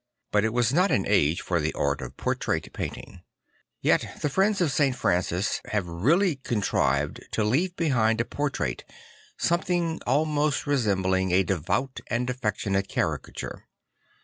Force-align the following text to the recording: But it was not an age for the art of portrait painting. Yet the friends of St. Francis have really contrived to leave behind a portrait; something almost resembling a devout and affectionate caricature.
But 0.31 0.43
it 0.43 0.51
was 0.51 0.73
not 0.73 0.89
an 0.89 1.05
age 1.07 1.41
for 1.41 1.59
the 1.59 1.75
art 1.75 2.01
of 2.01 2.17
portrait 2.17 2.73
painting. 2.73 3.21
Yet 3.81 4.21
the 4.23 4.31
friends 4.31 4.59
of 4.59 4.71
St. 4.71 4.95
Francis 4.95 5.61
have 5.67 5.85
really 5.85 6.37
contrived 6.37 7.19
to 7.33 7.43
leave 7.43 7.75
behind 7.75 8.19
a 8.19 8.25
portrait; 8.25 8.83
something 9.37 10.01
almost 10.07 10.65
resembling 10.65 11.29
a 11.29 11.43
devout 11.43 11.99
and 12.07 12.31
affectionate 12.31 12.87
caricature. 12.87 13.67